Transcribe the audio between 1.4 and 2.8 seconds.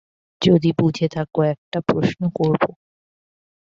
একটা প্রশ্ন করব।